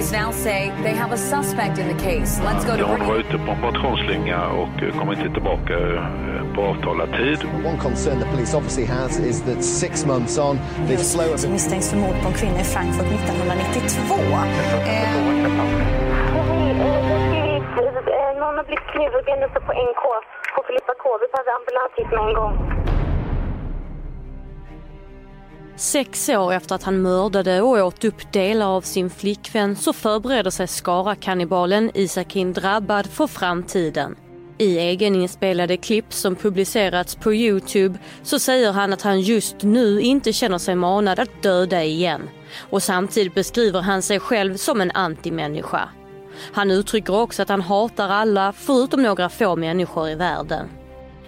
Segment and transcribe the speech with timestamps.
[0.00, 2.40] Police now say they have a suspect in the case.
[2.40, 6.54] Let's go to han var ute på en motionsslinga och eh, kom inte tillbaka eh,
[6.54, 7.38] på avtalad tid.
[7.70, 11.52] One concern the police obviously has is that six months on, the flow of som
[11.52, 14.14] misstänks för mord på en kvinna i Frankfurt 1992.
[18.38, 20.04] Någon har blivit knivhuggen uppe på NK
[20.56, 21.04] på Filippa K.
[21.22, 22.54] Vi behöver ambulans hit med en gång.
[25.80, 30.50] Sex år efter att han mördade och åt upp delar av sin flickvän så förbereder
[30.50, 34.16] sig Skara-kannibalen Isakin Drabbad för framtiden.
[34.58, 40.32] I egeninspelade klipp som publicerats på Youtube så säger han att han just nu inte
[40.32, 42.28] känner sig manad att döda igen.
[42.70, 45.88] Och samtidigt beskriver han sig själv som en antimänniska.
[46.52, 50.68] Han uttrycker också att han hatar alla förutom några få människor i världen.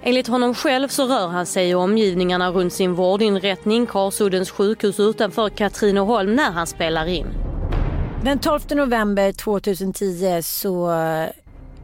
[0.05, 5.48] Enligt honom själv så rör han sig i omgivningarna runt sin vårdinrättning Karsuddens sjukhus utanför
[5.48, 7.27] Katrineholm när han spelar in.
[8.25, 10.92] Den 12 november 2010 så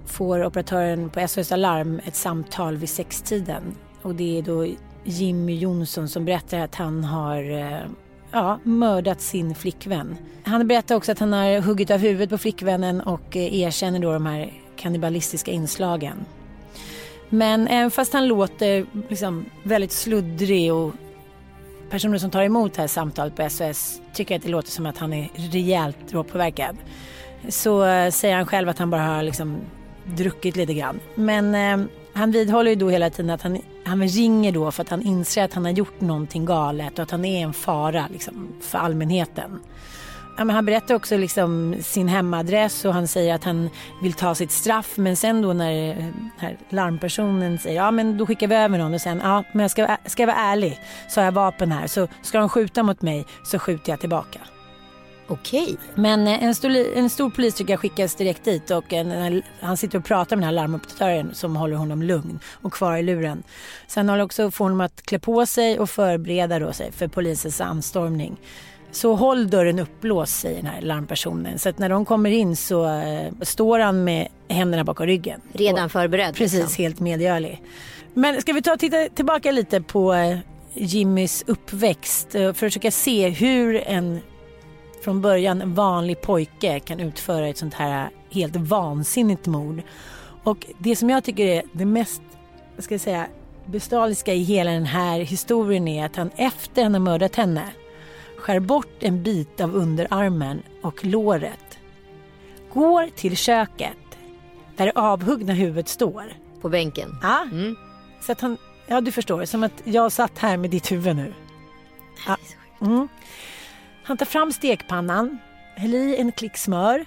[0.06, 3.62] får operatören på SOS Alarm ett samtal vid sextiden.
[4.03, 4.67] Och det är då
[5.05, 7.81] Jimmy Jonsson som berättar att han har eh,
[8.33, 10.17] ja, mördat sin flickvän.
[10.43, 14.12] Han berättar också att han har huggit av huvudet på flickvännen och eh, erkänner då
[14.12, 16.25] de här kannibalistiska inslagen.
[17.28, 20.93] Men även fast han låter liksom väldigt sluddrig och
[21.91, 24.99] personer som tar emot det här samtalet på SOS tycker att det låter som att
[24.99, 26.77] han är rejält drogpåverkad.
[27.49, 29.56] Så eh, säger han själv att han bara har liksom
[30.05, 31.00] druckit lite grann.
[31.15, 34.88] Men eh, han vidhåller ju då hela tiden att han, han ringer då för att
[34.88, 38.49] han inser att han har gjort någonting galet och att han är en fara liksom,
[38.61, 39.61] för allmänheten.
[40.38, 43.71] Men han berättar också liksom sin hemadress och han säger att han
[44.03, 44.97] vill ta sitt straff.
[44.97, 49.00] Men sen då när här larmpersonen säger ja men då skickar vi över någon och
[49.00, 52.09] sen ja men jag ska, ska jag vara ärlig så har jag vapen här så
[52.22, 54.41] ska de skjuta mot mig så skjuter jag tillbaka.
[55.31, 55.76] Okej.
[55.94, 60.05] Men eh, en stor, en stor polisstyrka skickas direkt dit och en, han sitter och
[60.05, 63.43] pratar med den här larmoperatören som håller honom lugn och kvar i luren.
[63.87, 67.60] Sen håller också får honom att klä på sig och förbereda då sig för polisens
[67.60, 68.37] anstormning.
[68.99, 71.59] Så håll dörren uppblåst säger den här larmpersonen.
[71.59, 75.41] Så att när de kommer in så eh, står han med händerna bakom ryggen.
[75.53, 76.35] Redan Och- förberedd.
[76.35, 76.83] Precis, liksom.
[76.83, 77.63] helt medgörlig.
[78.15, 80.39] Men ska vi ta och titta tillbaka lite på eh,
[80.75, 84.21] Jimmys uppväxt för att försöka se hur en
[85.05, 89.83] från början vanlig pojke kan utföra ett sånt här helt vansinnigt mord.
[90.45, 92.23] Och det som jag tycker är det mest,
[92.79, 93.27] ska jag säga,
[93.67, 97.63] bestialiska i hela den här historien är att han efter han har mördat henne
[98.38, 101.78] skär bort en bit av underarmen och låret.
[102.72, 103.97] Går till köket
[104.76, 106.32] där det avhuggna huvudet står.
[106.60, 107.19] På bänken.
[107.22, 107.43] Ja.
[107.43, 107.76] Mm.
[108.21, 108.56] Så att han,
[108.87, 111.34] ja du förstår, som att jag satt här med ditt huvud nu.
[112.26, 112.37] Ja.
[112.81, 113.09] Mm.
[114.04, 115.38] Han tar fram stekpannan,
[115.76, 117.05] häller i en klick smör,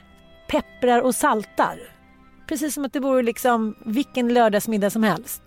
[0.47, 1.79] pepprar och saltar.
[2.47, 5.41] Precis som att det vore liksom vilken lördagsmiddag som helst.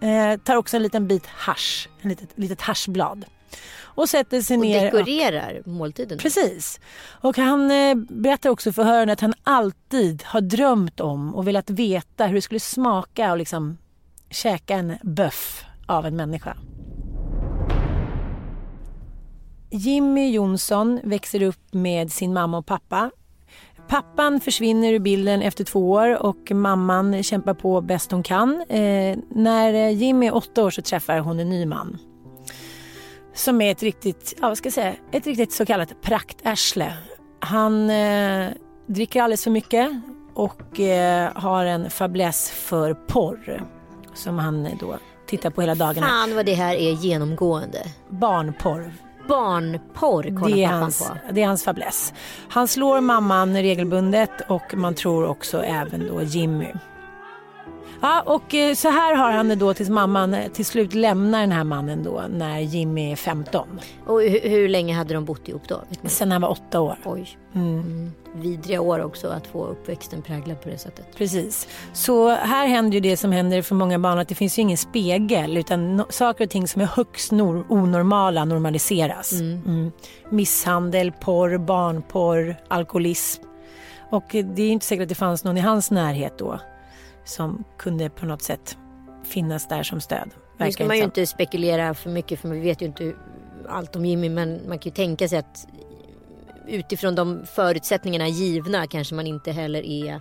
[0.00, 3.24] Eh, tar också en liten bit hasch, en litet, litet haschblad.
[3.96, 4.84] Och sätter sig Och ner.
[4.84, 6.18] dekorerar måltiden.
[6.18, 6.80] Precis.
[7.20, 11.70] Och han eh, berättar också för förhören att han alltid har drömt om och velat
[11.70, 13.78] veta hur det skulle smaka och liksom
[14.30, 16.56] käka en böff av en människa.
[19.70, 23.10] Jimmy Jonsson växer upp med sin mamma och pappa.
[23.88, 28.64] Pappan försvinner ur bilden efter två år och mamman kämpar på bäst hon kan.
[28.68, 31.98] Eh, när Jimmy är åtta år så träffar hon en ny man
[33.36, 36.92] som är ett riktigt, ja vad ska jag säga, ett riktigt så kallat praktärsle.
[37.40, 38.48] Han eh,
[38.86, 39.90] dricker alldeles för mycket
[40.34, 43.62] och eh, har en fäbless för porr
[44.14, 46.06] som han eh, då tittar på hela dagarna.
[46.06, 47.78] Fan vad det här är genomgående.
[48.08, 48.92] Barnporr.
[49.28, 51.14] Barnporr kollar Det är, pappan hans, på.
[51.32, 52.12] det är hans fäbless.
[52.48, 56.66] Han slår mamman regelbundet och man tror också även då Jimmy.
[58.06, 61.40] Ja, och eh, så här har han det då tills mamman eh, till slut lämnar
[61.40, 63.80] den här mannen då när Jimmy är 15.
[64.06, 65.82] Och hur, hur länge hade de bott ihop då?
[66.04, 66.98] Sen han var åtta år.
[67.04, 67.38] Oj.
[67.54, 67.78] Mm.
[67.78, 68.12] Mm.
[68.34, 71.06] Vidriga år också att få uppväxten präglad på det sättet.
[71.16, 71.68] Precis.
[71.92, 74.78] Så här händer ju det som händer för många barn att det finns ju ingen
[74.78, 79.32] spegel utan saker och ting som är högst nor- onormala normaliseras.
[79.32, 79.92] Mm.
[80.30, 83.42] Misshandel, porr, barnporr, alkoholism.
[84.10, 86.60] Och eh, det är inte säkert att det fanns någon i hans närhet då
[87.28, 88.76] som kunde på något sätt
[89.24, 90.30] finnas där som stöd.
[90.58, 91.08] Nu ska man ju som.
[91.08, 93.14] inte spekulera för mycket för vi vet ju inte
[93.68, 95.66] allt om Jimmy men man kan ju tänka sig att
[96.66, 100.20] utifrån de förutsättningarna givna kanske man inte heller är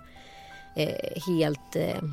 [0.76, 2.04] eh, helt, eh,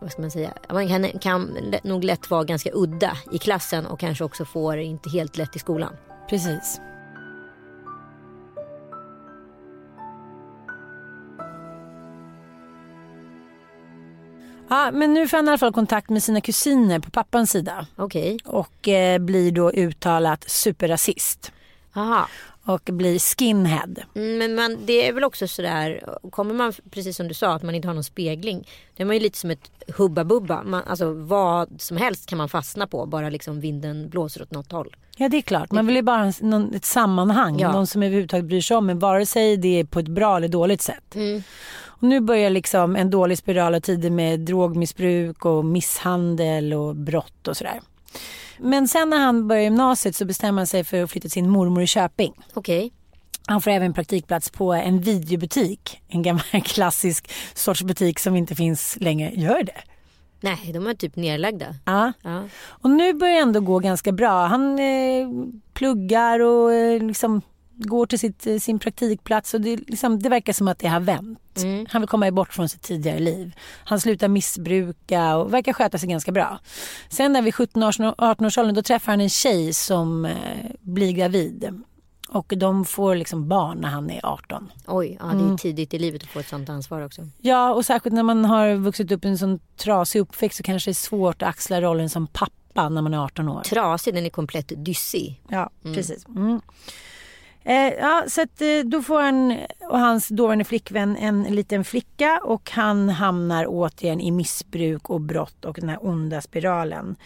[0.00, 4.00] vad ska man säga, man kan, kan nog lätt vara ganska udda i klassen och
[4.00, 5.96] kanske också får inte helt lätt i skolan.
[6.28, 6.80] Precis.
[14.72, 17.86] Ja, men nu får han i alla fall kontakt med sina kusiner på pappans sida.
[17.96, 18.38] Okej.
[18.44, 21.52] Och eh, blir då uttalat superrasist.
[21.94, 22.28] Aha.
[22.64, 23.94] Och blir skinhead.
[24.14, 27.62] Mm, Men man, det är väl också sådär, kommer man precis som du sa att
[27.62, 28.68] man inte har någon spegling.
[28.96, 30.62] Det är man ju lite som ett hubba bubba.
[30.62, 34.72] Man, alltså vad som helst kan man fastna på bara liksom vinden blåser åt något
[34.72, 34.96] håll.
[35.16, 37.58] Ja det är klart, man vill ju bara ha en, någon, ett sammanhang.
[37.58, 37.72] Ja.
[37.72, 40.48] Någon som överhuvudtaget bryr sig om men vare sig det är på ett bra eller
[40.48, 41.14] dåligt sätt.
[42.02, 47.48] Och nu börjar liksom en dålig spiral av tider med drogmissbruk och misshandel och brott
[47.48, 47.80] och sådär.
[48.58, 51.50] Men sen när han börjar gymnasiet så bestämmer han sig för att flytta till sin
[51.50, 52.32] mormor i Köping.
[52.54, 52.92] Okej.
[53.46, 56.02] Han får även praktikplats på en videobutik.
[56.08, 59.30] En gammal klassisk sorts butik som inte finns längre.
[59.34, 59.80] Gör det?
[60.40, 61.74] Nej, de är typ nerlagda.
[61.84, 62.12] Ja.
[62.22, 62.42] Ja.
[62.66, 64.46] Och nu börjar det ändå gå ganska bra.
[64.46, 65.28] Han eh,
[65.72, 67.42] pluggar och eh, liksom
[67.84, 71.00] går till sitt, eh, sin praktikplats och det, liksom, det verkar som att det har
[71.00, 71.38] vänt.
[71.56, 71.86] Mm.
[71.90, 73.54] Han vill komma bort från sitt tidigare liv.
[73.84, 76.58] Han slutar missbruka och verkar sköta sig ganska bra.
[77.08, 80.36] Sen när vi 17-18-årsåldern då träffar han en tjej som eh,
[80.80, 81.82] blir gravid.
[82.28, 84.72] Och de får liksom barn när han är 18.
[84.86, 85.58] Oj, ja, det är Mm.
[85.58, 87.28] tidigt i livet att få ett sånt ansvar också.
[87.38, 90.90] Ja, och särskilt när man har vuxit upp i en sån trasig uppväxt så kanske
[90.90, 93.62] det är svårt att axla rollen som pappa när man är 18 år.
[93.62, 95.42] Trasig, den är komplett dyssig.
[95.48, 96.26] Ja, precis.
[96.26, 96.60] Mm.
[97.64, 102.40] Eh, ja, så att, eh, då får han och hans dåvarande flickvän en liten flicka
[102.44, 107.16] och han hamnar återigen i missbruk och brott och den här onda spiralen.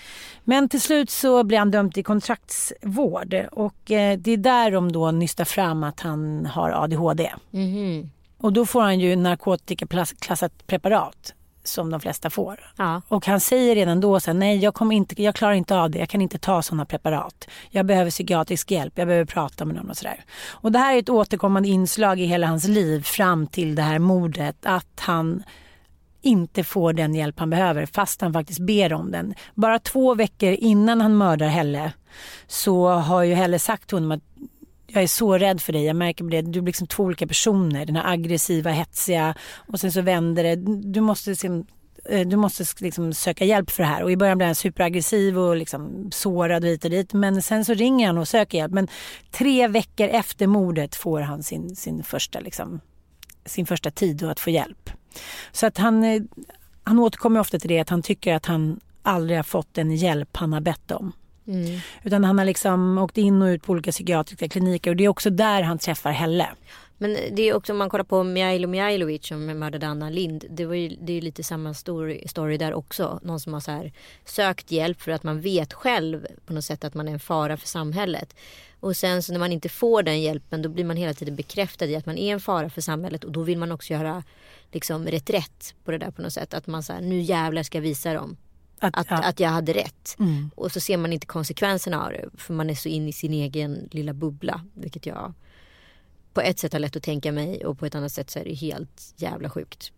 [0.44, 4.92] Men till slut så blir han dömd till kontraktsvård och eh, det är där de
[4.92, 7.32] då nystar fram att han har ADHD.
[7.50, 8.10] Mhm.
[8.38, 11.34] Och då får han ju narkotikaklassat preparat
[11.68, 12.70] som de flesta får.
[12.76, 13.02] Ja.
[13.08, 15.90] Och han säger redan då så här, nej jag, kommer inte, jag klarar inte av
[15.90, 17.48] det, jag kan inte ta sådana preparat.
[17.70, 20.24] Jag behöver psykiatrisk hjälp, jag behöver prata med någon och sådär.
[20.48, 23.98] Och det här är ett återkommande inslag i hela hans liv fram till det här
[23.98, 24.56] mordet.
[24.62, 25.42] Att han
[26.22, 29.34] inte får den hjälp han behöver fast han faktiskt ber om den.
[29.54, 31.92] Bara två veckor innan han mördar Helle
[32.46, 34.22] så har ju Helle sagt till honom att
[34.86, 36.42] jag är så rädd för dig, jag märker det.
[36.42, 37.86] Du blir liksom två olika personer.
[37.86, 39.34] Den här aggressiva, hetsiga
[39.72, 40.56] och sen så vänder det.
[40.92, 41.66] Du måste, liksom,
[42.04, 44.02] eh, du måste liksom söka hjälp för det här.
[44.02, 47.12] Och i början blir han superaggressiv och liksom sårad och hit och dit.
[47.12, 48.72] Men sen så ringer han och söker hjälp.
[48.72, 48.88] Men
[49.30, 52.80] tre veckor efter mordet får han sin, sin, första, liksom,
[53.44, 54.90] sin första tid att få hjälp.
[55.52, 56.22] Så att han, eh,
[56.82, 60.37] han återkommer ofta till det att han tycker att han aldrig har fått den hjälp
[60.37, 61.12] han har bett om.
[61.46, 61.80] Mm.
[62.02, 65.08] Utan han har liksom åkt in och ut på olika psykiatriska kliniker och det är
[65.08, 66.48] också där han träffar Helle.
[66.98, 70.44] Men det är också om man kollar på Mijailo Mijailovic som mördade Anna Lind.
[70.50, 73.20] Det, var ju, det är ju lite samma story, story där också.
[73.22, 73.92] Någon som har så här
[74.24, 77.56] sökt hjälp för att man vet själv på något sätt att man är en fara
[77.56, 78.36] för samhället.
[78.80, 81.86] Och sen så när man inte får den hjälpen då blir man hela tiden bekräftad
[81.86, 84.22] i att man är en fara för samhället och då vill man också göra
[84.72, 86.54] liksom reträtt på det där på något sätt.
[86.54, 88.36] Att man säger nu jävlar ska jag visa dem.
[88.78, 89.23] Att, Att, ja.
[89.23, 90.16] att jag hade rätt.
[90.18, 90.50] Mm.
[90.54, 92.28] Och så ser man inte konsekvenserna av det.
[92.37, 94.61] För man är så in i sin egen lilla bubbla.
[94.75, 95.35] Vilket jag
[96.33, 97.66] på ett sätt har lätt att tänka mig.
[97.66, 99.92] Och på ett annat sätt så är det helt jävla sjukt.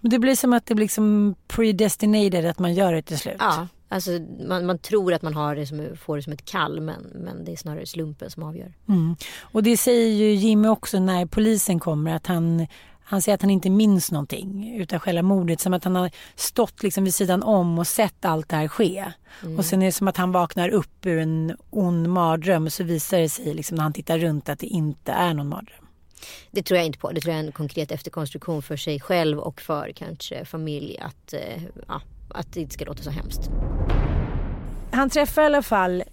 [0.00, 3.36] Men det blir som att det blir liksom predestinated att man gör det till slut.
[3.38, 4.10] Ja, alltså
[4.48, 6.80] man, man tror att man har det som, får det som ett kall.
[6.80, 8.74] Men, men det är snarare slumpen som avgör.
[8.88, 9.16] Mm.
[9.40, 12.66] Och det säger ju Jimmy också när polisen kommer att han
[13.04, 15.60] han säger att han inte minns någonting utav själva mordet.
[15.60, 19.12] Som att han har stått liksom vid sidan om och sett allt det här ske.
[19.42, 19.58] Mm.
[19.58, 22.84] Och sen är det som att han vaknar upp ur en ond mardröm och så
[22.84, 25.86] visar det sig liksom när han tittar runt att det inte är någon mardröm.
[26.50, 27.12] Det tror jag inte på.
[27.12, 30.98] Det tror jag är en konkret efterkonstruktion för sig själv och för kanske familj.
[30.98, 33.50] Att, eh, ja, att det inte ska låta så hemskt.
[34.92, 36.04] han träffar i alla fall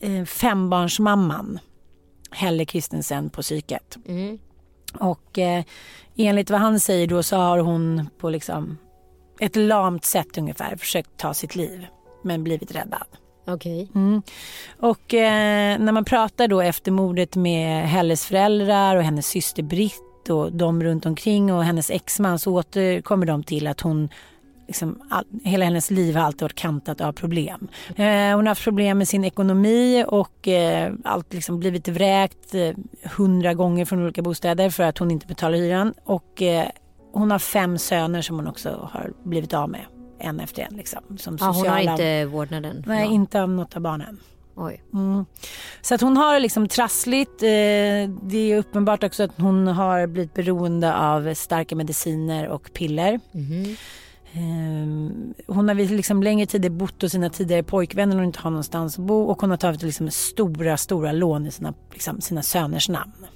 [0.00, 1.58] eh, fembarnsmamman
[2.30, 3.96] Helle Kristensen på psyket.
[4.06, 4.38] Mm.
[4.94, 5.64] Och eh,
[6.16, 8.78] enligt vad han säger då så har hon på liksom
[9.40, 11.86] ett lamt sätt ungefär försökt ta sitt liv
[12.22, 13.06] men blivit räddad.
[13.46, 13.88] Okej.
[13.94, 14.22] Mm.
[14.80, 20.28] Och eh, när man pratar då efter mordet med Helles föräldrar och hennes syster Britt
[20.28, 24.08] och de runt omkring och hennes exman så återkommer de till att hon
[24.68, 27.68] Liksom, all, hela hennes liv har alltid varit kantat av problem.
[27.88, 28.04] Eh,
[28.36, 32.70] hon har haft problem med sin ekonomi och eh, allt liksom blivit vräkt eh,
[33.16, 35.94] hundra gånger från olika bostäder för att hon inte betalar hyran.
[36.04, 36.68] Och eh,
[37.12, 39.80] hon har fem söner som hon också har blivit av med
[40.20, 40.76] en efter en.
[40.76, 42.84] Liksom, som Ja, hon har sociala- inte vårdnaden.
[42.86, 43.10] Nej, Ja.
[43.12, 44.20] inte av något av barnen.
[44.94, 45.24] Mm.
[45.82, 47.42] Så att hon har det liksom trassligt.
[47.42, 47.48] Eh,
[48.22, 53.20] det är uppenbart också att hon har blivit beroende av starka mediciner och piller.
[53.32, 53.76] Mhm.
[54.38, 58.98] Eh, hon har liksom längre tid bott hos sina tidigare pojkvänner och inte har någonstans
[58.98, 62.88] att bo och hon har tagit liksom stora, stora lån i sina, liksom, sina söners
[62.88, 63.26] namn.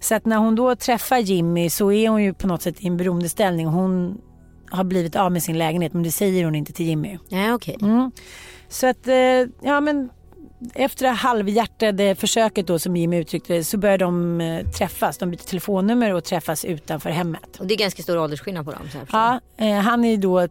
[0.00, 2.86] Så att när hon då träffar Jimmy så är hon ju på något sätt i
[2.86, 3.66] en beroendeställning.
[3.66, 4.20] Hon
[4.70, 7.18] har blivit av med sin lägenhet men det säger hon inte till Jimmy.
[7.28, 7.76] Ja, okej.
[7.82, 8.10] Mm.
[8.68, 9.14] Så att, eh,
[9.62, 10.10] ja men
[10.74, 15.18] efter det halvhjärtade försöket då som Jimmy uttryckte det så börjar de eh, träffas.
[15.18, 17.56] De byter telefonnummer och träffas utanför hemmet.
[17.58, 18.82] Och det är ganska stor åldersskillnad på dem.
[18.92, 18.98] Så.
[19.12, 20.48] Ja, eh, han är då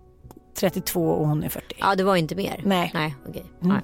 [0.59, 1.75] 32 och hon är 40.
[1.79, 2.61] ja, det var inte mer?
[2.65, 2.91] Nej.
[2.93, 3.45] Nej, okej.
[3.63, 3.73] Mm.
[3.73, 3.81] Nej.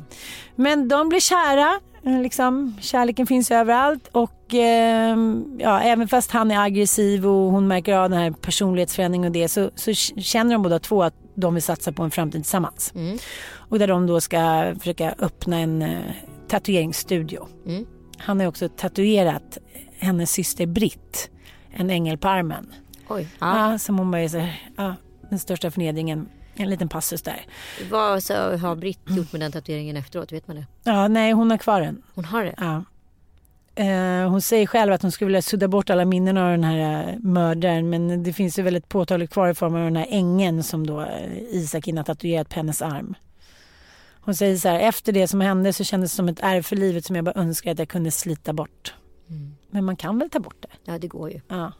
[0.55, 1.79] Men de blir kära.
[2.05, 5.17] Eh, Liksom, kärleken finns överallt och eh,
[5.59, 9.49] ja, även fast han är aggressiv och hon märker av den här personlighetsförändringen och det
[9.49, 12.91] så, så känner de båda två att de vill satsa på en framtid tillsammans.
[12.95, 13.17] Mm.
[13.53, 15.99] Och där de då ska försöka öppna en eh,
[16.47, 17.47] tatueringsstudio.
[17.65, 17.85] Mm.
[18.17, 19.57] Han har också tatuerat
[19.99, 21.29] hennes syster Britt,
[21.71, 22.73] en ängel på armen.
[23.09, 23.27] Oj.
[23.39, 23.71] Ja.
[23.71, 24.95] Ja, som hon bara är så här, ja,
[25.29, 26.29] den största förnedringen.
[26.57, 27.45] En liten passus där.
[27.91, 30.31] Vad så har Britt gjort med den tatueringen efteråt?
[30.31, 30.65] Vet man det?
[30.83, 32.01] Ja, nej hon har kvar den.
[32.15, 32.53] Hon har det?
[32.57, 32.83] Ja.
[33.83, 37.09] Eh, hon säger själv att hon skulle vilja sudda bort alla minnen av den här
[37.09, 40.63] eh, mördaren men det finns ju väldigt påtagligt kvar i form av den här ängen
[40.63, 43.15] som då eh, Isak har tatuerat på hennes arm.
[44.21, 46.75] Hon säger så här, efter det som hände så kändes det som ett ärr för
[46.75, 48.93] livet som jag bara önskar att jag kunde slita bort.
[49.69, 50.91] Men man kan väl ta bort det?
[50.91, 51.41] Ja, det går ju.
[51.47, 51.71] Ja,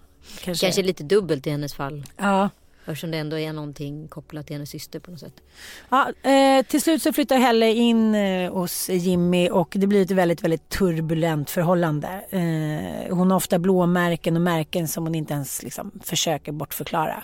[0.43, 0.65] kanske.
[0.65, 2.05] Kanske lite dubbelt i hennes fall.
[2.17, 2.49] Ja.
[2.91, 5.33] Eftersom det ändå är någonting kopplat till hennes syster på något sätt.
[5.89, 10.11] Ja, eh, till slut så flyttar Helle in eh, hos Jimmy och det blir ett
[10.11, 12.07] väldigt, väldigt turbulent förhållande.
[12.29, 17.23] Eh, hon har ofta blåmärken och märken som hon inte ens liksom, försöker bortförklara.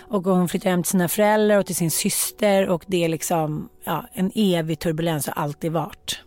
[0.00, 3.68] Och hon flyttar hem till sina föräldrar och till sin syster och det är liksom
[3.84, 6.20] ja, en evig turbulens och alltid varit.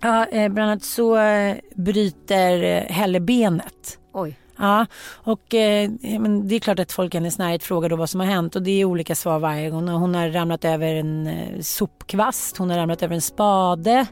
[0.00, 3.98] Ja, eh, bland annat så eh, bryter eh, Helle benet.
[4.12, 4.38] Oj.
[4.62, 8.10] Ja, och eh, men det är klart att folk i hennes närhet frågar då vad
[8.10, 9.88] som har hänt och det är olika svar varje gång.
[9.88, 14.06] Hon har ramlat över en eh, sopkvast, hon har ramlat över en spade,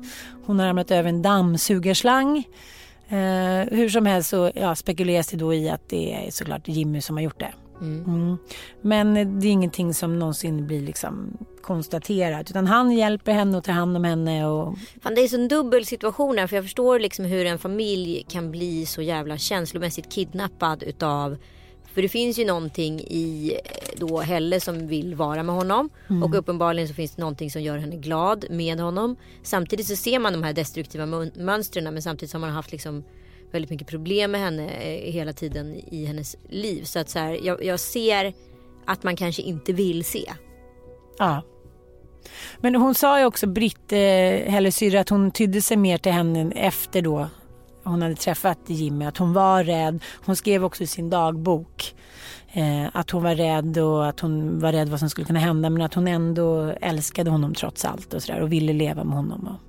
[0.47, 2.39] hon har ramlat över en dammsugarslang.
[3.09, 7.01] Eh, hur som helst så ja, spekuleras det då i att det är såklart Jimmy
[7.01, 7.53] som har gjort det.
[7.81, 8.37] Mm.
[8.83, 13.65] Men eh, det är ingenting som någonsin blir liksom konstaterat utan han hjälper henne och
[13.65, 16.65] tar hand om henne och Fan, det är så en dubbel situation här för jag
[16.65, 21.37] förstår liksom hur en familj kan bli så jävla känslomässigt kidnappad utav
[21.95, 26.23] för det finns ju någonting i eh, då Helle som vill vara med honom Mm.
[26.23, 29.17] och uppenbarligen så finns det någonting som gör henne glad med honom.
[29.43, 32.73] Samtidigt så ser man de här destruktiva mön- mönstren men samtidigt så har man haft
[32.73, 33.05] liksom
[33.53, 36.85] väldigt mycket problem med henne eh, hela tiden i hennes liv.
[36.85, 38.33] Så att så här, jag, jag ser
[38.85, 40.33] att man kanske inte vill se.
[41.21, 41.43] Ja.
[42.61, 43.99] Men hon sa ju också, Britt, eh,
[44.53, 47.29] Helles syrra, att hon tydde sig mer till henne efter då
[47.85, 49.05] hon hade träffat Jimmy.
[49.05, 50.03] Att hon var rädd.
[50.25, 51.95] Hon skrev också i sin dagbok
[52.53, 55.71] eh, att hon var rädd och att hon var rädd vad som skulle kunna hända.
[55.71, 59.49] Men att hon ändå älskade honom trots allt och, sådär och ville leva med honom.
[59.49, 59.61] Och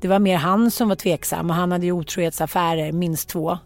[0.00, 3.58] det var mer han som var tveksam och han hade ju otrohetsaffärer, minst två.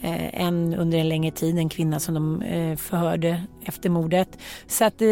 [0.00, 4.38] Eh, en under en längre tid, en kvinna som de eh, förhörde efter mordet.
[4.66, 5.08] Så att eh,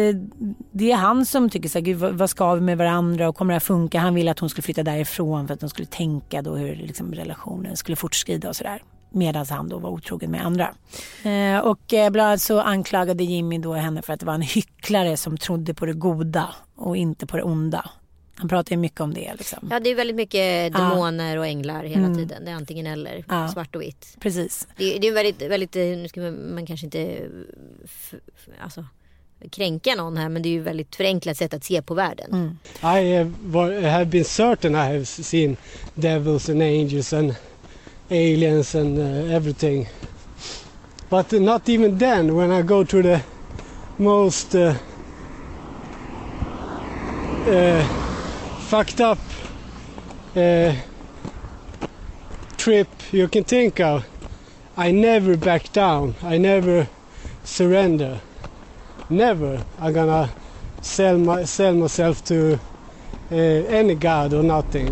[0.71, 3.53] det är han som tycker så här, Gud, vad, ska vi med varandra och kommer
[3.53, 3.99] det här funka?
[3.99, 7.13] Han ville att hon skulle flytta därifrån för att de skulle tänka då hur liksom,
[7.13, 8.81] relationen skulle fortskrida och sådär.
[9.11, 10.69] Medan han då var otrogen med andra.
[11.63, 15.37] Och bland annat så anklagade Jimmy då henne för att det var en hycklare som
[15.37, 17.89] trodde på det goda och inte på det onda.
[18.39, 19.67] Han pratar ju mycket om det liksom.
[19.71, 20.79] Ja det är väldigt mycket Ja.
[20.79, 22.17] demoner och änglar hela Mm.
[22.17, 22.45] tiden.
[22.45, 23.47] Det är antingen eller, Ja.
[23.47, 24.17] svart och vitt.
[24.19, 24.67] Precis.
[24.77, 27.17] Det, det är väldigt, väldigt, eh, nu ska man, man kanske inte
[27.85, 28.85] f, f, alltså,
[29.51, 32.29] kränka någon här men det är ju väldigt förenklat sätt att se på världen.
[32.33, 32.57] Mm.
[32.81, 35.57] I have, wa- have been certain I have seen
[35.93, 37.35] devils and angels and
[38.09, 39.89] aliens and uh, everything.
[41.09, 43.19] But not even then, when I go to the
[43.97, 44.73] most uh,
[47.47, 48.06] uh,
[48.67, 49.17] fucked up
[50.35, 50.73] uh,
[52.57, 54.03] trip you can think of.
[54.75, 56.15] I never back down.
[56.21, 56.87] I never
[57.43, 58.19] surrender.
[59.09, 60.29] Never I'm gonna
[60.81, 62.59] sell, my, sell myself to
[63.31, 63.35] uh,
[63.69, 64.89] any god or nothing.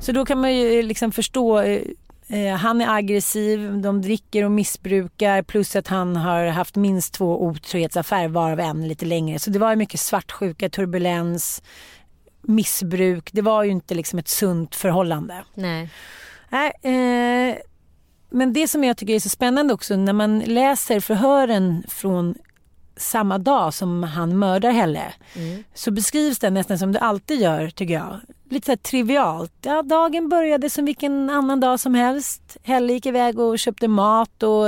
[0.00, 4.50] Så då kan man ju eh, liksom förstå eh, han är aggressiv, de dricker och
[4.50, 9.38] missbrukar plus att han har haft minst två otrohetsaffärer varav en lite längre.
[9.38, 11.62] Så det var mycket svartsjuka, turbulens,
[12.42, 13.30] missbruk.
[13.32, 15.44] Det var ju inte liksom ett sunt förhållande.
[15.54, 15.90] Nej.
[16.48, 17.56] Nej, eh,
[18.30, 22.34] men det som jag tycker är så spännande också när man läser förhören från
[22.96, 25.64] samma dag som han mördar Helle Mm.
[25.74, 28.20] så beskrivs det nästan som det alltid gör tycker jag.
[28.50, 29.52] Lite så här trivialt.
[29.62, 32.56] Ja, dagen började som vilken annan dag som helst.
[32.62, 34.66] Helle gick iväg och köpte mat och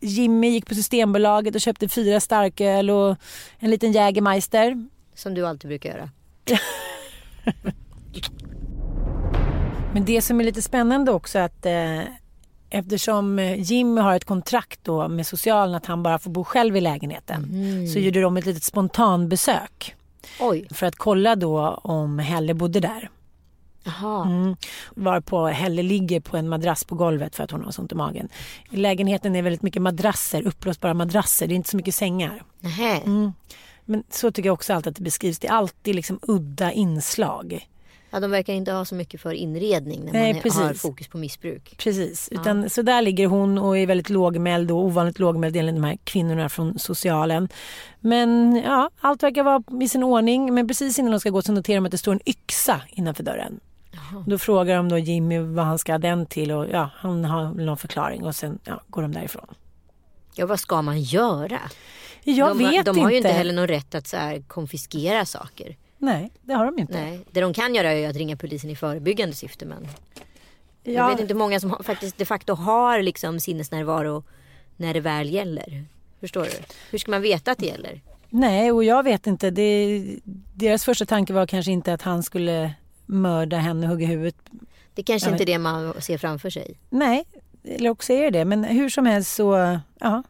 [0.00, 3.16] Jimmy gick på Systembolaget och köpte fyra starköl och
[3.58, 4.88] en liten Jägermeister.
[5.14, 6.10] Som du alltid brukar göra.
[9.92, 12.00] Men det som är lite spännande också att eh,
[12.70, 16.76] eftersom eh, Jimmy har ett kontrakt då med socialen att han bara får bo själv
[16.76, 17.42] i lägenheten
[17.92, 19.94] så gjorde de ett litet spontanbesök.
[20.40, 20.66] Oj.
[20.70, 23.10] För att kolla då om Helle bodde där.
[23.84, 24.26] Jaha.
[24.26, 24.56] Mm.
[24.94, 27.94] Varpå Helle ligger på en madrass på golvet för att hon har så ont i
[27.94, 28.28] magen.
[28.70, 31.46] I lägenheten är väldigt mycket madrasser, uppblåsbara madrasser.
[31.46, 32.42] Det är inte så mycket sängar.
[33.04, 33.32] Mm.
[33.84, 35.38] Men så tycker jag också alltid att det beskrivs.
[35.38, 37.68] Det är alltid liksom udda inslag.
[38.10, 40.60] Ja, de verkar inte ha så mycket för inredning när man precis.
[40.60, 41.74] har fokus på missbruk.
[41.78, 42.40] Precis, Ja.
[42.40, 45.98] utan, så där ligger hon och är väldigt lågmäld och ovanligt lågmäld enligt de här
[46.04, 47.48] kvinnorna från socialen.
[48.00, 50.54] Men ja, allt verkar vara i sin ordning.
[50.54, 53.22] Men precis innan de ska gå så noterar de att det står en yxa innanför
[53.22, 53.60] dörren.
[54.26, 57.54] Då frågar de då Jimmy vad han ska ha den till och ja, han har
[57.54, 59.46] någon förklaring och sen ja, går de därifrån.
[60.34, 61.58] Ja, vad ska man göra?
[62.24, 63.38] Jag de, vet de har ju inte inte.
[63.38, 65.76] heller någon rätt att så här, konfiskera saker.
[65.98, 66.92] Nej, det har de inte.
[67.00, 67.20] Nej.
[67.30, 69.66] Det de kan göra är att ringa polisen i förebyggande syfte.
[69.66, 69.88] Men
[70.82, 70.92] Ja.
[70.92, 74.24] jag vet inte många som har, faktiskt de facto har liksom sinnesnärvaro
[74.76, 75.84] när det väl gäller.
[76.20, 76.50] Förstår du?
[76.90, 78.00] Hur ska man veta att det gäller?
[78.30, 79.50] Nej, och jag vet inte.
[79.50, 80.04] Det,
[80.54, 82.74] deras första tanke var kanske inte att han skulle
[83.06, 84.36] mörda henne och hugga huvudet.
[84.94, 86.78] Det kanske Jag inte är det man ser framför sig.
[86.90, 87.24] Nej,
[87.64, 88.44] eller också är det det.
[88.44, 90.22] Men hur som helst så, ja.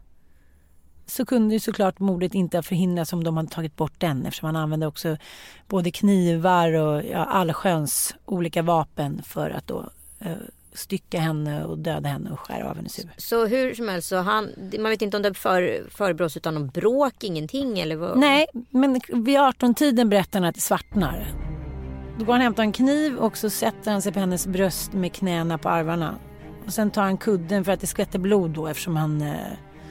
[1.07, 4.47] Så kunde ju såklart mordet inte ha förhindrats om de hade tagit bort den eftersom
[4.47, 5.17] han använde också
[5.69, 9.91] både knivar och ja, allsköns olika vapen för att då
[10.21, 10.33] eh,
[10.75, 13.13] stycka henne och döda henne och skära av hennes huvud.
[13.17, 16.69] Så hur som helst, så han, man vet inte om det för, förebrås utan om
[16.69, 18.19] bråk, ingenting eller vad?
[18.19, 21.35] Nej, men vid 18-tiden berättar han att det svartnar.
[22.19, 24.93] Då går han och hämtar en kniv och så sätter han sig på hennes bröst
[24.93, 26.15] med knäna på arvarna.
[26.67, 29.23] Och sen tar han kudden för att det skvätter blod då eftersom han...
[29.23, 29.35] Eh,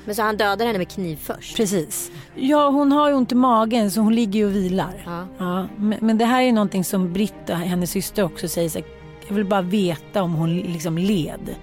[0.05, 1.57] Men så han dödar henne med kniv först?
[1.57, 2.11] Precis.
[2.35, 5.03] Ja, hon har ju ont i magen så hon ligger ju och vilar.
[5.05, 5.27] Ja.
[5.37, 8.87] Ja, men, men det här är någonting som Britta, hennes syster också säger så här,
[9.27, 11.55] Jag vill bara veta om hon liksom led.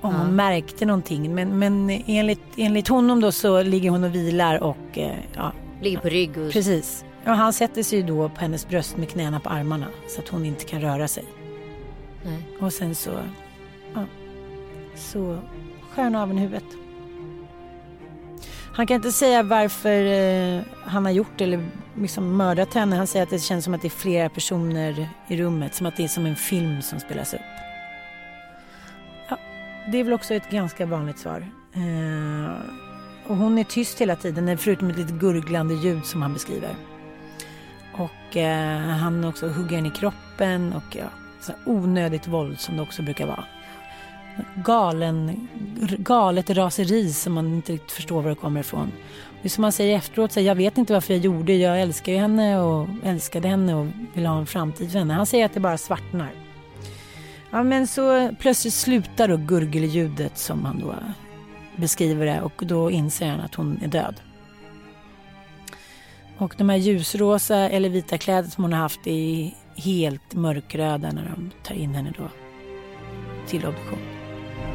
[0.00, 1.34] Om hon märkte någonting.
[1.34, 5.98] Men, men enligt, enligt honom då så ligger hon och vilar och eh, ja, Ligger
[5.98, 6.52] på rygg och...
[6.52, 7.04] Precis.
[7.24, 10.28] Och han sätter sig ju då på hennes bröst med knäna på armarna så att
[10.28, 11.24] hon inte kan röra sig.
[12.24, 12.42] Nej.
[12.60, 13.10] Och sen så,
[13.94, 14.04] ja,
[14.96, 15.38] så
[15.90, 16.64] skär han av henne huvudet.
[18.74, 22.96] Han kan inte säga varför eh, han har gjort eller liksom mördat henne.
[22.96, 25.74] Han säger att det känns som att det är flera personer i rummet.
[25.74, 27.40] Som att det är som en film som spelas upp.
[29.28, 29.38] Ja,
[29.92, 31.46] det är väl också ett ganska vanligt svar.
[31.74, 32.50] Eh,
[33.26, 36.76] och hon är tyst hela tiden, förutom ett litet gurglande ljud som han beskriver.
[37.92, 41.06] Och eh, han också hugger henne i kroppen och ja,
[41.40, 43.44] så onödigt våld som det också brukar vara.
[44.64, 45.48] Galen,
[45.98, 48.92] galet raseri som man inte riktigt förstår var det kommer ifrån.
[49.42, 51.80] Det är som man säger efteråt, så här, jag vet inte varför jag gjorde, jag
[51.80, 55.14] älskar ju henne och älskade henne och vill ha en framtid för henne.
[55.14, 56.30] Han säger att det bara svartnar.
[57.50, 60.94] Ja men så plötsligt slutar då gurgelljudet som han då
[61.76, 64.14] beskriver det och då inser han att hon är död.
[66.38, 71.34] Och de här ljusrosa eller vita kläder som hon har haft är helt mörkröda när
[71.36, 72.28] de tar in henne då
[73.46, 74.11] till obduktion.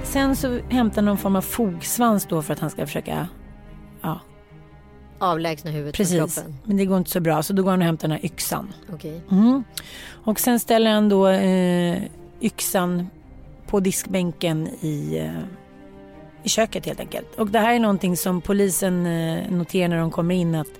[0.03, 3.27] Sen så hämtar någon form av fogsvans då för att han ska försöka
[4.01, 4.19] ja,
[5.19, 6.17] Avlägsna huvudet precis.
[6.17, 6.55] från kroppen?
[6.63, 8.73] Men det går inte så bra så då går han och hämtar den här yxan.
[8.93, 9.21] Okej.
[9.31, 9.63] Mm.
[10.09, 12.03] Och sen ställer han då eh,
[12.41, 13.09] yxan
[13.67, 15.43] på diskbänken i, eh,
[16.43, 17.35] i köket helt enkelt.
[17.35, 20.71] Och det här är någonting som polisen eh, noterar när de kommer in att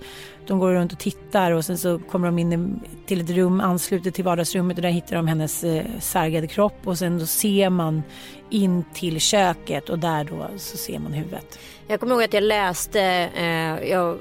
[0.48, 3.60] de går runt och tittar och sen så kommer de in i- till ett rum
[3.60, 7.70] anslutet till vardagsrummet och där hittar de hennes eh, sargade kropp och sen då ser
[7.70, 8.02] man
[8.50, 11.58] in till köket och där då så ser man huvudet.
[11.88, 13.00] Jag kommer ihåg att jag läste,
[13.36, 14.18] eh, jag,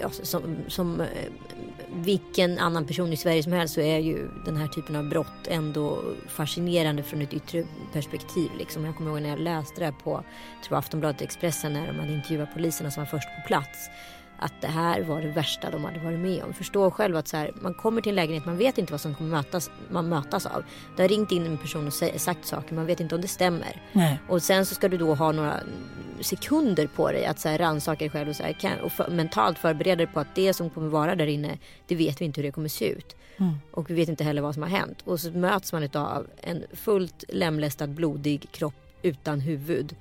[0.00, 1.06] ja, som, som eh,
[1.94, 5.46] vilken annan person i Sverige som helst så är ju den här typen av brott
[5.48, 8.50] ändå fascinerande från ett yttre perspektiv.
[8.58, 8.84] Liksom.
[8.84, 10.24] Jag kommer ihåg när jag läste det här på
[10.68, 13.88] tror Aftonbladet Expressen när de hade intervjuat poliserna som var först på plats
[14.42, 16.52] att det här var det värsta de hade varit med om.
[16.52, 19.14] Förstå själv att så här, man kommer till en lägenhet, man vet inte vad som
[19.14, 20.64] kommer mötas, man mötas av.
[20.96, 23.82] Det har ringt in en person och sagt saker, man vet inte om det stämmer.
[23.92, 24.18] Nej.
[24.28, 25.60] Och sen så ska du då ha några
[26.20, 29.10] sekunder på dig att så här, rannsaka dig själv och, så här, kan, och för,
[29.10, 32.40] mentalt förbereda dig på att det som kommer vara där inne, det vet vi inte
[32.40, 33.16] hur det kommer se ut.
[33.36, 33.54] Mm.
[33.70, 35.02] Och vi vet inte heller vad som har hänt.
[35.04, 39.96] Och så möts man av en fullt lemlästad blodig kropp utan huvud.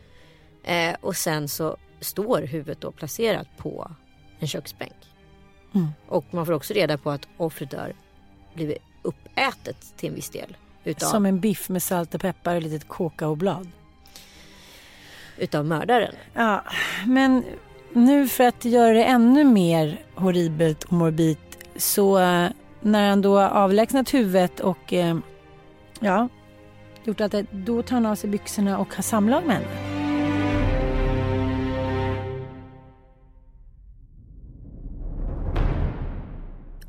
[0.64, 3.92] Eh, och sen så står huvudet då placerat på
[4.42, 4.94] en köksbänk.
[5.74, 5.88] Mm.
[6.08, 7.94] Och man får också reda på att offret har
[8.54, 10.58] blivit uppätet till en viss del.
[10.84, 13.68] Utav, Som en biff med salt och peppar och ett litet kakaoblad.
[15.38, 16.16] Utav mördaren.
[16.34, 16.64] Ja,
[17.06, 17.44] men
[17.94, 21.38] nu för att göra det ännu mer horribelt och morbid
[21.76, 22.50] så eh,
[22.82, 25.18] när han då avlägsnat huvudet och eh,
[26.00, 26.30] ja,
[27.04, 29.91] gjort allt det, då tar han av sig byxorna och har samlag med henne.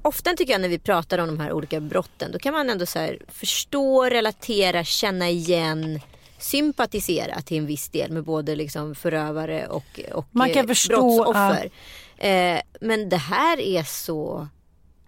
[0.03, 2.87] Ofta tycker jag när vi pratar om de här olika brotten då kan man ändå
[2.87, 6.01] så här förstå, relatera, känna igen
[6.43, 11.17] sympatisera till en viss del med både liksom förövare och, och Man kan eh, förstå,
[11.17, 11.71] brottsoffer.
[12.19, 14.49] Eh, men det här är så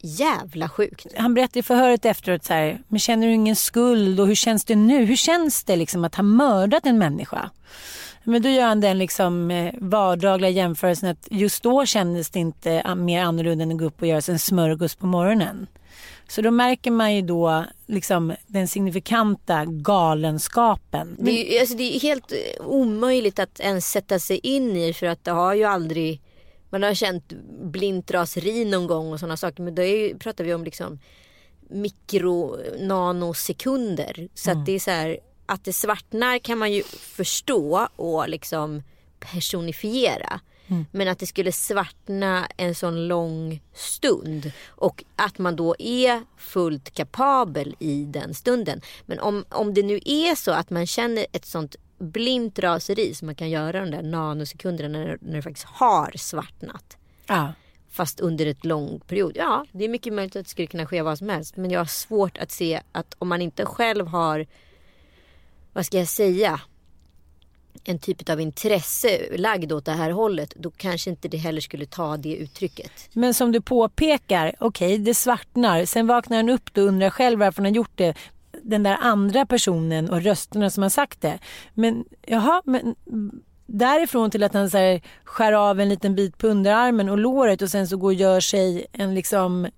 [0.05, 1.07] jävla sjukt.
[1.17, 4.65] Han berättade i förhöret efteråt så här, men känner du ingen skuld och hur känns
[4.65, 5.05] det nu?
[5.05, 7.51] Hur känns det liksom att ha mördat en människa?
[8.25, 12.95] Men då gör han den liksom eh, vardagliga jämförelsen att just då kändes det inte
[12.95, 15.67] mer annorlunda än att gå upp och göra sig en smörgås på morgonen.
[16.29, 21.17] Så då märker man ju då liksom den signifikanta galenskapen.
[21.19, 24.93] Det är, ju, alltså det är helt eh, omöjligt att ens sätta sig in i
[24.93, 26.21] för att det har ju aldrig
[26.81, 27.33] man har känt
[27.63, 30.99] blint raseri någon gång och sådana saker men då är pratar vi om liksom
[31.71, 34.29] mikro nanosekunder.
[34.35, 34.61] Så Mm.
[34.61, 38.83] att det är så här att det svartnar kan man ju förstå och liksom
[39.19, 40.41] personifiera.
[40.67, 40.87] Mm.
[40.93, 46.91] Men att det skulle svartna en sån lång stund och att man då är fullt
[46.95, 48.81] kapabel i den stunden.
[49.07, 53.27] Men om, om det nu är så att man känner ett sånt blint raseri som
[53.27, 56.97] man kan göra de där nanosekunderna när, när det faktiskt har svartnat.
[57.27, 57.53] Ja.
[57.91, 59.33] Fast under ett lång period.
[59.35, 61.57] Ja, det är mycket möjligt att det skulle kunna ske vad som helst.
[61.57, 64.47] Men jag har svårt att se att om man inte själv har,
[65.73, 66.61] vad ska jag säga,
[67.85, 70.55] en typ av intresse lagd åt det här hållet.
[70.57, 72.93] Då kanske inte det heller skulle ta det uttrycket.
[73.13, 75.85] Men som du påpekar, okej det svartnar.
[75.85, 78.15] Sen vaknar han upp och undrar själv varför han har gjort det.
[78.67, 81.39] Den där andra personen och rösterna som har sagt det.
[81.75, 82.95] Men jaha, men
[83.67, 87.63] därifrån till att han så här, skär av en liten bit på underarmen och låret
[87.63, 89.69] och sen så går och gör sig en liksom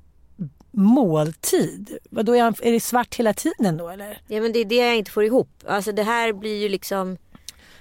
[0.71, 1.99] måltid.
[2.11, 4.19] Vadå, är, han, är det svart hela tiden då eller?
[4.29, 5.49] Ja men det är det jag inte får ihop.
[5.67, 7.17] Alltså det här blir ju liksom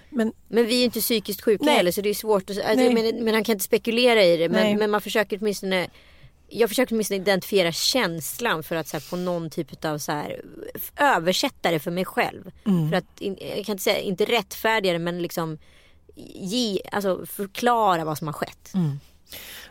[0.10, 1.76] Men, Men vi är ju inte psykiskt sjuka Nej.
[1.76, 4.50] heller så det är svårt att alltså, men, men han kan inte spekulera i det.
[4.50, 5.88] Men, men man försöker åtminstone
[6.50, 10.42] jag försöker åtminstone identifiera känslan för att så här, på någon typ av så här,
[10.98, 12.52] översätta det för mig själv.
[12.66, 12.90] Mm.
[12.90, 13.06] För att,
[13.56, 15.58] jag kan inte säga, inte rättfärdiga det men liksom
[16.36, 18.72] ge, alltså förklara vad som har skett.
[18.74, 19.00] Mm.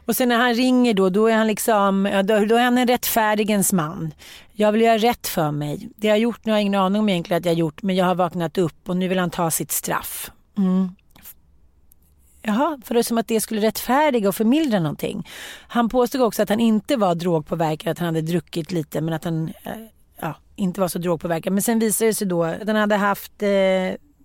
[0.07, 2.03] Och sen när han ringer då, då är han liksom,
[2.49, 4.15] då är han en rättfärdigens man.
[4.53, 5.89] Jag vill göra rätt för mig.
[5.97, 7.83] Det jag har gjort, nu har jag ingen aning om egentligen att jag har gjort,
[7.83, 10.31] men jag har vaknat upp och nu vill han ta sitt straff.
[10.59, 10.95] Mm.
[12.47, 15.29] Jaha, för det är som att det skulle rättfärdiga och förmildra någonting.
[15.69, 19.25] Han påstod också att han inte var drogpåverkad, att han hade druckit lite men att
[19.25, 19.73] han eh,
[20.21, 21.53] ja, inte var så drogpåverkad.
[21.53, 23.49] Men sen visade det sig då att han hade haft eh,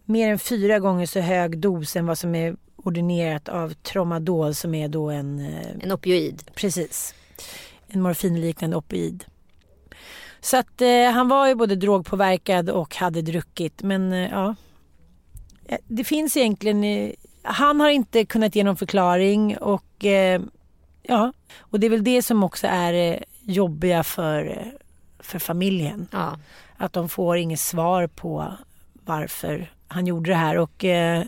[0.06, 4.74] mer än fyra gånger så hög dos än vad som är ordinerat av Tramadol som
[4.76, 5.40] är då en...
[5.40, 6.44] Eh, En opioid.
[6.56, 7.16] Precis.
[7.88, 9.26] En morfinliknande opioid.
[10.42, 14.56] Så att eh, han var ju både drogpåverkad och hade druckit men eh, ja.
[15.66, 16.84] Eh, Det finns egentligen,
[17.52, 20.42] han har inte kunnat ge någon förklaring och eh,
[21.04, 21.34] ja.
[21.60, 24.68] Och det är väl det som också är eh, jobbiga för, eh,
[25.20, 26.08] för familjen.
[26.12, 26.38] Ja.
[26.78, 28.54] Att de får inget svar på
[29.06, 31.24] varför han gjorde det här och eh,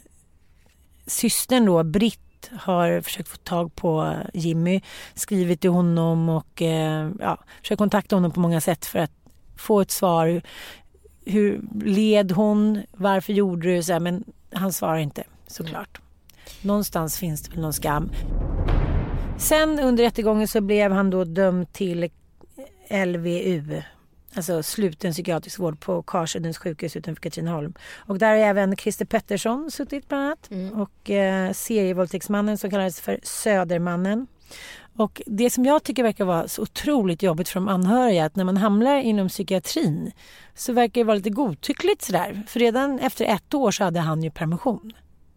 [1.05, 4.81] systern då, Britt har försökt få tag på Jimmy,
[5.13, 9.12] skrivit till honom och eh, ja, försökt kontakta honom på många sätt för att
[9.57, 10.41] få ett svar.
[11.25, 12.81] Hur led hon?
[12.91, 13.99] Varför gjorde du så här?
[13.99, 16.01] Men han svarar inte såklart.
[16.61, 18.11] Någonstans finns det väl någon skam.
[19.37, 22.09] Sen under rättegången så blev han då dömd till
[23.05, 23.81] LVU.
[24.35, 27.73] Alltså sluten psykiatrisk vård på Karsuddens sjukhus utanför Katrineholm.
[27.95, 30.49] Och där har även Christer Pettersson suttit bland annat.
[30.73, 34.27] Och eh, serievåldtäktsmannen som kallades för Södermannen.
[34.97, 38.43] Och det som jag tycker verkar vara så otroligt jobbigt för de anhöriga att när
[38.43, 40.11] man hamnar inom psykiatrin
[40.55, 42.43] så verkar det vara lite godtyckligt sådär.
[42.47, 44.93] För redan efter ett år så hade han ju permission.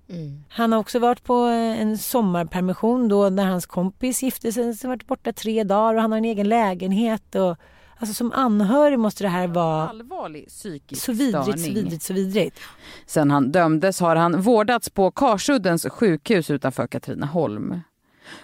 [0.09, 0.45] Mm.
[0.49, 4.75] Han har också varit på en sommarpermission då när hans kompis gifte sig.
[4.75, 7.35] Så varit borta tre dagar och han har en egen lägenhet.
[7.35, 7.57] Och,
[7.97, 12.59] alltså som anhörig måste det här vara allvarlig psykisk så vidrigt, så vidrigt, så vidrigt.
[13.07, 17.81] Sen han dömdes har han vårdats på Karsuddens sjukhus utanför Katrineholm.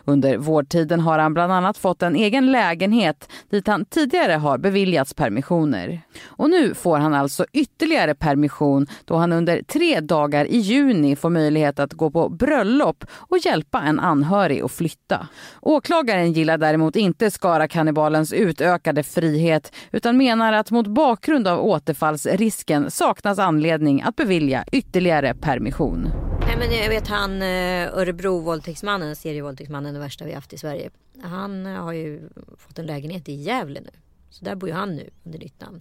[0.05, 5.14] Under vårdtiden har han bland annat fått en egen lägenhet dit han tidigare har beviljats
[5.14, 6.01] permissioner.
[6.27, 11.31] Och nu får han alltså ytterligare permission då han under tre dagar i juni får
[11.31, 15.29] möjlighet att gå på bröllop och hjälpa en anhörig att flytta.
[15.61, 23.38] Åklagaren gillar däremot inte Skara-kannibalens utökade frihet utan menar att mot bakgrund av återfallsrisken saknas
[23.38, 26.30] anledning att bevilja ytterligare permission.
[26.51, 30.91] Nej, men jag vet han eh, Örebro-våldtäktsmannen, serievåldtäktsmannen, den värsta vi haft i Sverige.
[31.23, 33.91] Han eh, har ju fått en lägenhet i Gävle nu.
[34.31, 35.81] Så där bor ju han nu under nytt namn.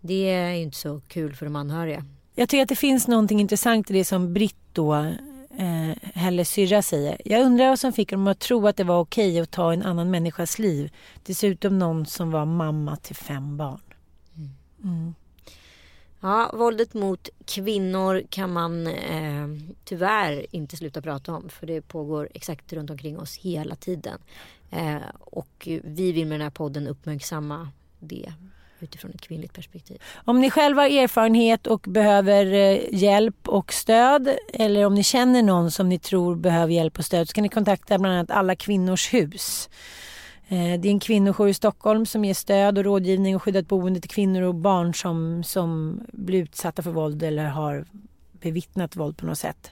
[0.00, 2.04] Det är ju inte så kul för de anhöriga.
[2.34, 6.82] Jag tycker att det finns någonting intressant i det som Britt då, eh, Helles syrra
[6.82, 7.20] säger.
[7.24, 9.82] Jag undrar vad som fick dem att tro att det var okej att ta en
[9.82, 10.92] annan människas liv.
[11.22, 13.80] Dessutom någon som var mamma till fem barn.
[14.84, 15.14] Mm.
[16.24, 19.48] Ja, våldet mot kvinnor kan man eh,
[19.84, 24.18] tyvärr inte sluta prata om för det pågår exakt runt omkring oss hela tiden.
[24.70, 27.68] Eh, och vi vill med den här podden uppmärksamma
[28.00, 28.32] det
[28.80, 30.02] utifrån ett kvinnligt perspektiv.
[30.24, 35.42] Om ni själva har erfarenhet och behöver eh, hjälp och stöd eller om ni känner
[35.42, 38.56] någon som ni tror behöver hjälp och stöd så kan ni kontakta bland annat Alla
[38.56, 39.68] Kvinnors Hus.
[40.54, 44.00] Eh, det är en kvinnojour i Stockholm som ger stöd och rådgivning och skyddat boende
[44.00, 47.84] till kvinnor och barn som, som blir utsatta för våld eller har
[48.32, 49.70] bevittnat våld på något sätt.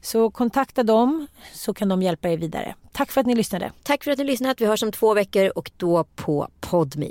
[0.00, 2.74] Så kontakta dem så kan de hjälpa er vidare.
[2.92, 3.72] Tack för att ni lyssnade.
[3.82, 4.60] Tack för att ni lyssnat.
[4.60, 7.10] Vi hörs om två veckor och då på Podme.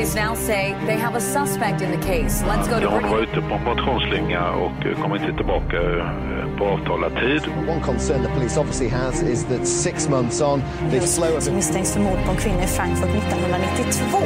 [0.00, 2.42] Police now say they have a suspect in the case.
[2.42, 6.64] Let's go to Hon var ute på en motionsslinga och kom inte tillbaka eh, på
[6.64, 7.42] avtalad tid.
[7.68, 11.54] One concern the police obviously has is that six months on they've slowed...
[11.54, 14.18] Misstänks för mord på en kvinna i Frankfurt 1992.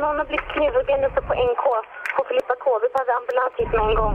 [0.00, 1.64] Någon har blivit knivhuggen uppe på NK
[2.16, 2.66] på Filippa K.
[2.82, 4.14] Vi behöver ambulans hit med en gång.